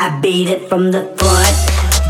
[0.00, 1.58] I beat it from the front,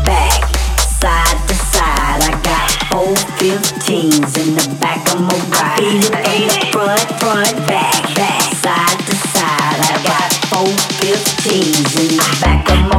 [0.05, 0.45] back,
[0.77, 2.21] side to side.
[2.21, 5.81] I got old 15s in the back of my ride.
[5.81, 9.79] I beat it from the front, front, back, back, side to side.
[9.89, 10.29] I got
[10.61, 12.98] old 15s in the back of my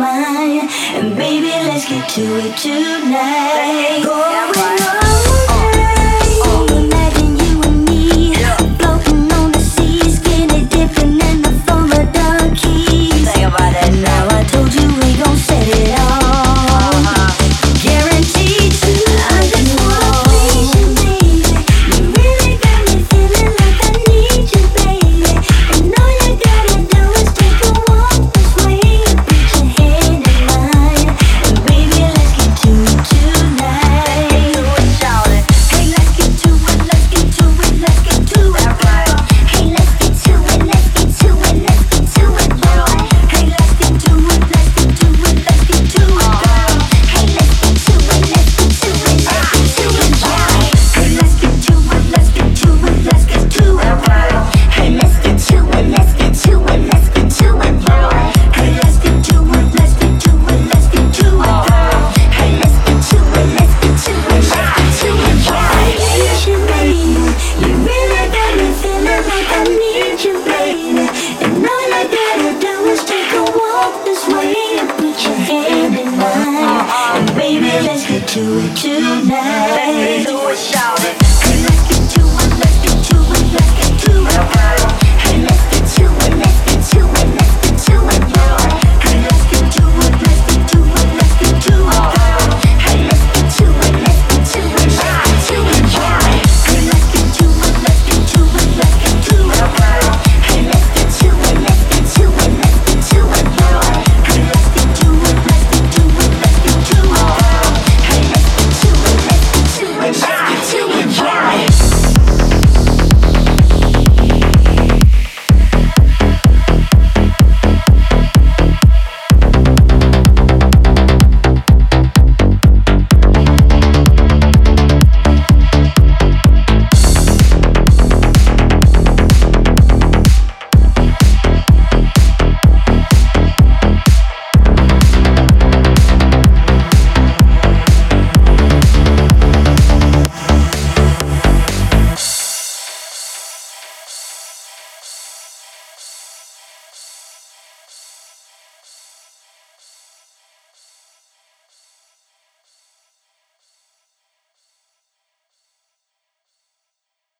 [0.00, 0.68] mine.
[0.96, 4.02] And baby, let's get to it tonight.
[4.02, 4.79] Go
[78.34, 79.26] do it tonight.
[79.26, 81.16] Let's get to it, shout it.
[81.20, 84.59] Let's get to it, let's get to it, let's get to it.